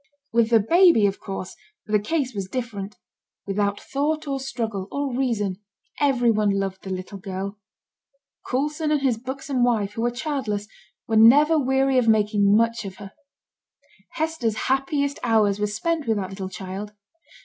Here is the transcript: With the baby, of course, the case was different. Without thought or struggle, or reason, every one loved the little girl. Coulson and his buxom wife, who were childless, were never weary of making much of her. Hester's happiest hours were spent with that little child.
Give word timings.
With 0.33 0.49
the 0.49 0.59
baby, 0.59 1.05
of 1.05 1.19
course, 1.19 1.55
the 1.85 1.99
case 1.99 2.33
was 2.33 2.47
different. 2.47 2.97
Without 3.45 3.79
thought 3.79 4.27
or 4.27 4.39
struggle, 4.39 4.87
or 4.91 5.15
reason, 5.15 5.57
every 5.99 6.31
one 6.31 6.49
loved 6.49 6.81
the 6.81 6.89
little 6.89 7.19
girl. 7.19 7.59
Coulson 8.49 8.89
and 8.89 9.01
his 9.03 9.19
buxom 9.19 9.63
wife, 9.63 9.93
who 9.93 10.01
were 10.01 10.09
childless, 10.09 10.67
were 11.07 11.17
never 11.17 11.59
weary 11.59 11.99
of 11.99 12.07
making 12.07 12.57
much 12.57 12.83
of 12.83 12.95
her. 12.95 13.11
Hester's 14.13 14.63
happiest 14.71 15.19
hours 15.21 15.59
were 15.59 15.67
spent 15.67 16.07
with 16.07 16.17
that 16.17 16.31
little 16.31 16.49
child. 16.49 16.93